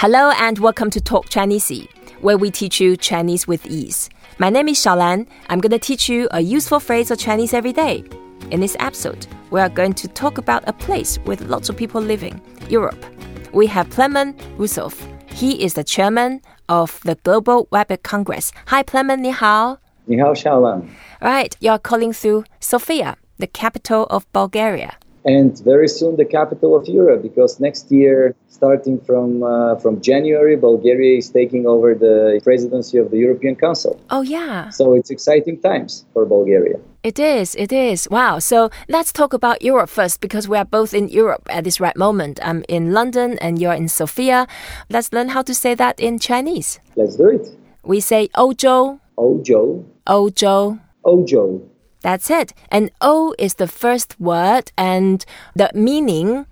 [0.00, 1.88] Hello and welcome to Talk Chinese,
[2.20, 4.08] where we teach you Chinese with ease.
[4.38, 5.26] My name is Xiaolan.
[5.50, 8.04] I'm going to teach you a useful phrase of Chinese every day.
[8.52, 12.00] In this episode, we are going to talk about a place with lots of people
[12.00, 13.04] living, Europe.
[13.52, 14.94] We have Plamen Russev.
[15.32, 18.52] He is the chairman of the Global Webit Congress.
[18.68, 20.82] Hi, Plamen, 你好.你好, Xiaolan.
[21.20, 24.92] Right, you're calling through Sofia, the capital of Bulgaria
[25.28, 30.56] and very soon the capital of Europe because next year, starting from uh, from January,
[30.56, 33.92] Bulgaria is taking over the presidency of the European Council.
[34.08, 34.70] Oh yeah.
[34.70, 36.78] So it's exciting times for Bulgaria.
[37.02, 38.08] It is, it is.
[38.10, 38.38] Wow.
[38.50, 41.96] So let's talk about Europe first because we are both in Europe at this right
[41.96, 42.40] moment.
[42.42, 44.46] I'm in London and you're in Sofia.
[44.94, 46.80] Let's learn how to say that in Chinese.
[46.96, 47.44] Let's do it.
[47.84, 49.00] We say Ojo.
[49.16, 49.84] Ojo.
[50.06, 50.78] Ojo.
[51.04, 51.44] Ojo.
[52.02, 52.52] That's it.
[52.70, 56.46] And O is the first word, and the meaning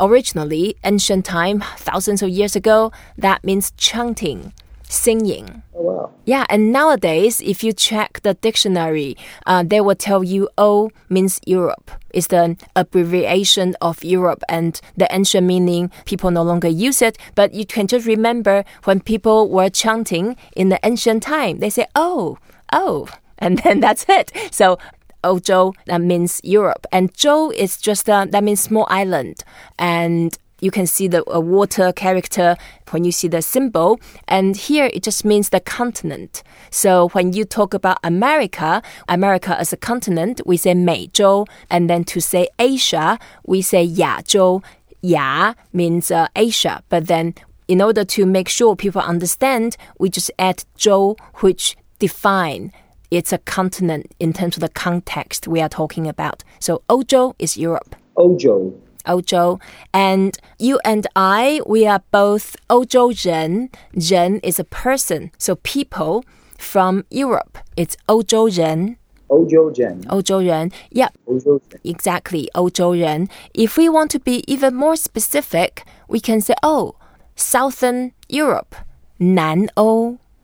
[0.00, 4.52] originally, ancient time, thousands of years ago, that means chanting,
[4.88, 5.62] singing.
[5.74, 6.10] Oh, wow.
[6.24, 11.40] Yeah, and nowadays, if you check the dictionary, uh, they will tell you O means
[11.46, 11.90] Europe.
[12.10, 17.54] It's the abbreviation of Europe, and the ancient meaning, people no longer use it, but
[17.54, 22.38] you can just remember when people were chanting in the ancient time, they say, Oh,
[22.72, 23.08] oh
[23.44, 24.32] and then that's it.
[24.50, 24.78] So
[25.22, 29.44] Ojo that means Europe, and Zhou is just uh, that means small island,
[29.78, 32.56] and you can see the uh, water character
[32.90, 34.00] when you see the symbol.
[34.26, 36.42] And here it just means the continent.
[36.70, 41.46] So when you talk about America, America as a continent, we say Meizhou.
[41.68, 44.62] And then to say Asia, we say Yazhou.
[45.02, 46.82] Ya means uh, Asia.
[46.88, 47.34] But then
[47.68, 52.72] in order to make sure people understand, we just add Zhou, which define
[53.14, 56.42] it's a continent in terms of the context we are talking about.
[56.58, 57.94] So Ojo is Europe.
[58.16, 58.74] Ojo.
[59.06, 59.60] Ojo.
[59.92, 63.70] And you and I, we are both Ojo Ren.
[64.10, 65.30] Ren is a person.
[65.38, 66.24] So people
[66.58, 67.58] from Europe.
[67.76, 68.96] It's Ojo Ren.
[69.30, 70.04] Ojo Ren.
[70.10, 70.72] Ojo Ren.
[70.90, 71.10] Yeah.
[71.28, 71.80] Ojo Ren.
[71.84, 72.50] Exactly.
[72.56, 73.28] Ojo Ren.
[73.54, 76.96] If we want to be even more specific, we can say, oh,
[77.36, 78.74] Southern Europe.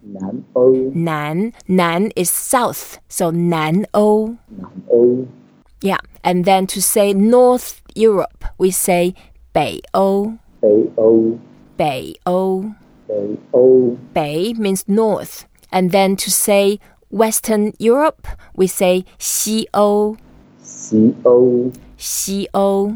[0.01, 1.51] 南欧 Nan.
[1.67, 4.35] Nan is south, so 南欧.
[5.81, 9.13] Yeah, and then to say North Europe, we say
[9.53, 10.37] 北欧.
[10.61, 11.37] 北欧.
[11.77, 12.63] 北欧.
[13.07, 13.97] 北欧.
[14.13, 15.45] Bei means north.
[15.71, 16.79] And then to say
[17.09, 20.17] Western Europe, we say 西欧.
[20.61, 22.93] 西欧.西欧.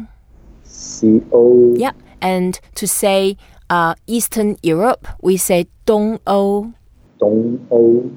[0.64, 1.74] 西欧.
[1.76, 3.36] Yeah, and to say
[3.68, 6.72] uh, Eastern Europe, we say 东欧.
[7.19, 8.11] Dong O.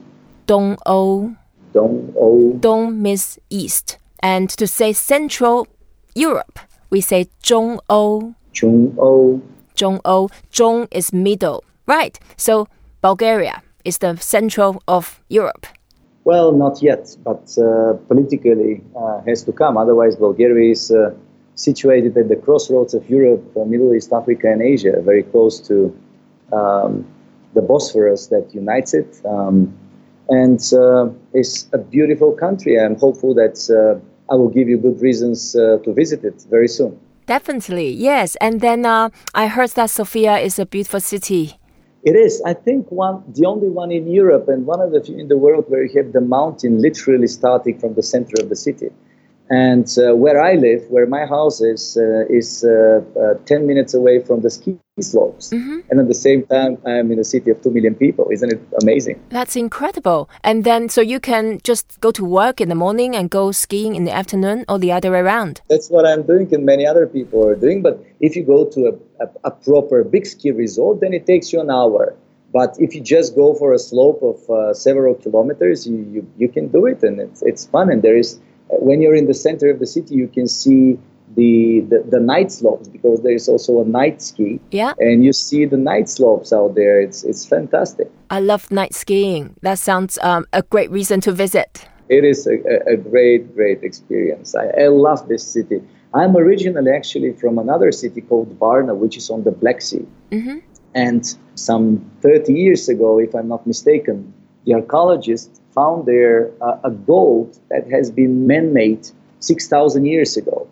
[0.47, 1.35] Dong O.
[1.73, 2.53] Dong O.
[2.55, 3.99] Dong means east.
[4.21, 5.67] And to say Central
[6.15, 6.59] Europe,
[6.91, 8.35] we say Zhong O.
[8.55, 10.89] Zhong O.
[10.91, 11.65] Is middle.
[11.87, 12.19] Right.
[12.37, 12.67] So
[13.01, 15.67] Bulgaria is the central of Europe.
[16.25, 19.79] Well, not yet, but uh, politically uh, has to come.
[19.79, 21.15] Otherwise, Bulgaria is uh,
[21.55, 25.97] situated at the crossroads of Europe, uh, Middle East, Africa, and Asia, very close to
[26.53, 27.07] um,
[27.55, 29.21] the Bosphorus that unites it.
[29.25, 29.77] Um,
[30.29, 32.79] and uh, it's a beautiful country.
[32.79, 36.69] I'm hopeful that uh, I will give you good reasons uh, to visit it very
[36.69, 36.99] soon.
[37.27, 38.37] Definitely, yes.
[38.37, 41.59] And then uh, I heard that Sofia is a beautiful city.
[42.05, 42.41] It is.
[42.47, 45.37] I think one, the only one in Europe and one of the few in the
[45.37, 48.91] world where you have the mountain literally starting from the center of the city.
[49.51, 53.95] And uh, where I live, where my house is, uh, is uh, uh 10 minutes
[53.95, 55.51] away from the ski slopes.
[55.51, 55.79] Mm-hmm.
[55.91, 58.29] And at the same time, I'm in a city of 2 million people.
[58.31, 59.21] Isn't it amazing?
[59.31, 60.29] That's incredible.
[60.43, 63.95] And then, so you can just go to work in the morning and go skiing
[63.95, 65.63] in the afternoon or the other way around?
[65.69, 67.83] That's what I'm doing, and many other people are doing.
[67.83, 68.81] But if you go to
[69.21, 72.15] a, a, a proper big ski resort, then it takes you an hour.
[72.53, 76.49] But if you just go for a slope of uh, several kilometers, you, you, you
[76.49, 77.91] can do it, and it's, it's fun.
[77.91, 80.99] And there is when you're in the center of the city, you can see
[81.37, 84.61] the, the, the night slopes because there is also a night ski.
[84.71, 84.95] Yeah.
[84.99, 87.01] And you see the night slopes out there.
[87.01, 88.11] It's it's fantastic.
[88.31, 89.55] I love night skiing.
[89.63, 91.87] That sounds um, a great reason to visit.
[92.09, 92.57] It is a,
[92.91, 94.55] a great, great experience.
[94.55, 95.83] I, I love this city.
[96.15, 100.07] I'm originally actually from another city called Varna, which is on the Black Sea.
[100.31, 100.59] Mm-hmm.
[100.95, 104.33] And some 30 years ago, if I'm not mistaken,
[104.69, 109.09] the archaeologists found there uh, a gold that has been man-made
[109.41, 110.69] 6,000 years ago,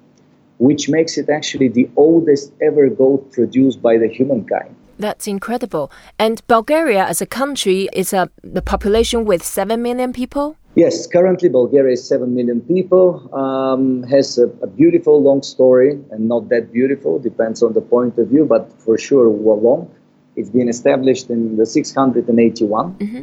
[0.58, 4.74] which makes it actually the oldest ever gold produced by the humankind.
[4.98, 5.90] That's incredible.
[6.18, 10.56] And Bulgaria as a country is a, the population with 7 million people?
[10.74, 16.28] Yes, currently Bulgaria is 7 million people, um, has a, a, beautiful long story and
[16.28, 19.90] not that beautiful, depends on the point of view, but for sure long.
[20.36, 22.94] It's been established in the 681.
[22.94, 23.22] Mm-hmm.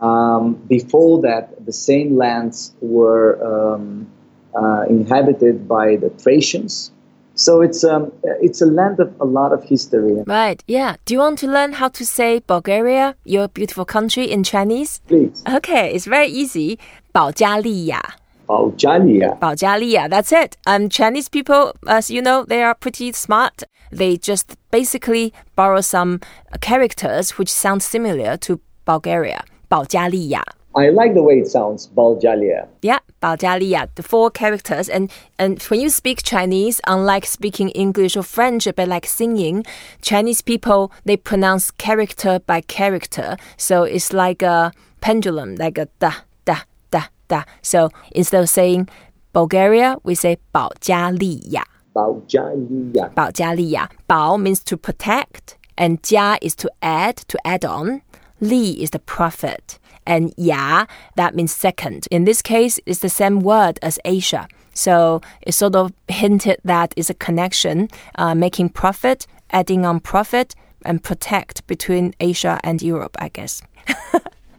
[0.00, 4.10] Um, before that, the same lands were um,
[4.54, 6.90] uh, inhabited by the Thracians.
[7.34, 10.22] So it's um, it's a land of a lot of history.
[10.26, 10.62] Right.
[10.66, 10.96] Yeah.
[11.06, 15.00] Do you want to learn how to say Bulgaria, your beautiful country, in Chinese?
[15.08, 15.42] Please.
[15.48, 15.94] Okay.
[15.94, 16.78] It's very easy.
[17.12, 18.16] 保加利亚.
[18.46, 20.06] 保加利亚.保加利亚.
[20.08, 20.56] That's it.
[20.66, 23.64] Um, Chinese people, as you know, they are pretty smart.
[23.90, 26.20] They just basically borrow some
[26.60, 29.44] characters which sound similar to Bulgaria.
[29.68, 30.42] 保加利亚.
[30.76, 32.68] I like the way it sounds, Baljalia.
[32.80, 34.88] Yeah, Baljalia, the four characters.
[34.88, 39.64] And, and when you speak Chinese, unlike speaking English or French, but like singing,
[40.00, 43.36] Chinese people, they pronounce character by character.
[43.56, 46.12] So it's like a pendulum, like a da,
[46.44, 46.58] da,
[46.92, 47.42] da, da.
[47.62, 48.88] So instead of saying
[49.32, 51.64] Bulgaria, we say Baljalia.
[51.96, 53.12] Baljalia.
[53.14, 53.88] Baljalia.
[54.08, 58.02] Bao means to protect, and Jia is to add, to add on.
[58.45, 62.07] Li is the prophet and ya, that means second.
[62.11, 64.47] In this case, it's the same word as Asia.
[64.73, 70.53] So it sort of hinted that it's a connection, uh, making profit, adding on profit,
[70.83, 73.61] and protect between Asia and Europe, I guess.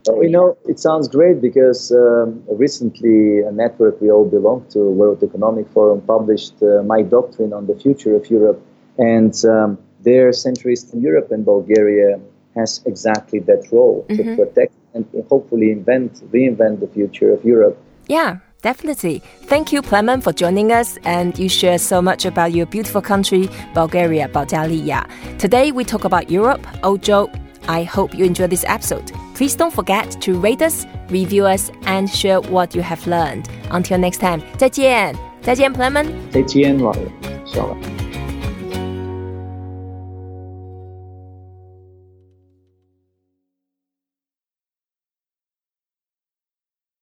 [0.06, 4.78] well, you know, it sounds great because um, recently a network we all belong to,
[4.78, 8.60] World Economic Forum, published uh, My Doctrine on the Future of Europe.
[8.98, 12.18] And um, their Central Eastern Europe and Bulgaria
[12.56, 14.31] has exactly that role mm-hmm.
[14.31, 17.76] to protect and hopefully invent, reinvent the future of Europe.
[18.08, 19.20] Yeah, definitely.
[19.43, 23.49] Thank you, Plamen, for joining us, and you share so much about your beautiful country,
[23.75, 25.06] Bulgaria, Bulgaria.
[25.38, 27.29] Today we talk about Europe, Ojo.
[27.69, 29.11] I hope you enjoy this episode.
[29.35, 33.49] Please don't forget to rate us, review us, and share what you have learned.
[33.70, 37.03] Until next time, 再见，再见，朋友们，再见，老友，
[37.44, 37.95] 小了。